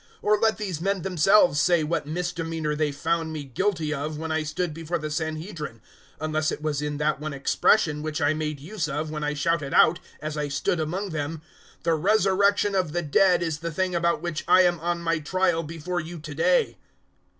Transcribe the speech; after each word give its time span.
024:020 0.23 0.23
Or 0.23 0.39
let 0.39 0.57
these 0.57 0.81
men 0.81 1.01
themselves 1.03 1.61
say 1.61 1.83
what 1.83 2.07
misdemeanour 2.07 2.73
they 2.75 2.91
found 2.91 3.31
me 3.31 3.43
guilty 3.43 3.93
of 3.93 4.17
when 4.17 4.31
I 4.31 4.41
stood 4.41 4.73
before 4.73 4.97
the 4.97 5.11
Sanhedrin, 5.11 5.75
024:021 5.75 5.81
unless 6.21 6.51
it 6.51 6.61
was 6.63 6.81
in 6.81 6.97
that 6.97 7.19
one 7.19 7.33
expression 7.35 8.01
which 8.01 8.19
I 8.19 8.33
made 8.33 8.59
use 8.59 8.87
of 8.87 9.11
when 9.11 9.23
I 9.23 9.35
shouted 9.35 9.75
out 9.75 9.99
as 10.19 10.37
I 10.37 10.47
stood 10.47 10.79
among 10.79 11.09
them, 11.11 11.43
"`The 11.83 12.01
resurrection 12.03 12.73
of 12.73 12.93
the 12.93 13.03
dead 13.03 13.43
is 13.43 13.59
the 13.59 13.69
thing 13.71 13.93
about 13.93 14.23
which 14.23 14.43
I 14.47 14.61
am 14.63 14.79
on 14.79 15.03
my 15.03 15.19
trial 15.19 15.61
before 15.61 15.99
you 15.99 16.17
to 16.17 16.33
day.'" 16.33 16.79